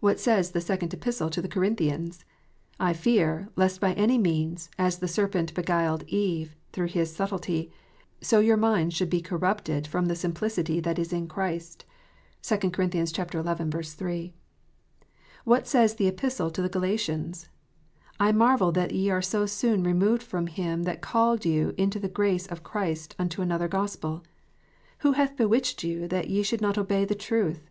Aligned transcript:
What 0.00 0.18
says 0.18 0.50
the 0.50 0.60
Second 0.60 0.92
Epistle 0.92 1.30
to 1.30 1.40
the 1.40 1.46
Corinthians 1.46 2.24
1 2.78 2.88
"I 2.88 2.92
fear, 2.94 3.48
lest 3.54 3.80
by 3.80 3.92
any 3.92 4.18
means, 4.18 4.68
as 4.76 4.98
the 4.98 5.06
serpent 5.06 5.54
beguiled 5.54 6.02
Eve 6.08 6.56
through 6.72 6.88
his 6.88 7.14
subtilty, 7.16 7.70
so 8.20 8.40
your 8.40 8.56
minds 8.56 8.96
should 8.96 9.08
be 9.08 9.20
corrupted 9.20 9.86
from 9.86 10.06
the 10.06 10.16
simplicity 10.16 10.80
that 10.80 10.98
is 10.98 11.12
in 11.12 11.28
Christ." 11.28 11.84
(2 12.42 12.72
Cor. 12.72 12.90
xi. 12.90 13.06
3.) 13.86 14.34
What 15.44 15.68
says 15.68 15.94
the 15.94 16.08
Epistle 16.08 16.50
to 16.50 16.60
the 16.60 16.68
Galatians?" 16.68 17.48
I 18.18 18.32
marvel 18.32 18.72
that 18.72 18.90
ye 18.90 19.10
are 19.10 19.22
so 19.22 19.46
soon 19.46 19.84
removed 19.84 20.24
from 20.24 20.48
him 20.48 20.82
that 20.82 21.02
called 21.02 21.44
you 21.44 21.72
into 21.78 22.00
the 22.00 22.08
grace 22.08 22.48
of 22.48 22.64
Christ 22.64 23.14
unto 23.16 23.40
another 23.40 23.68
Gospel."" 23.68 24.24
Who 25.06 25.12
hath 25.12 25.36
bewitched 25.36 25.84
you 25.84 26.08
that 26.08 26.28
ye 26.28 26.42
should 26.42 26.60
not 26.62 26.76
obey 26.76 27.04
the 27.04 27.14
truth 27.14 27.70